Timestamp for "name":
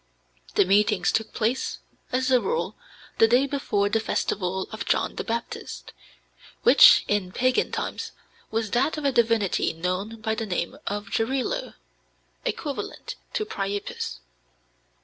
10.47-10.75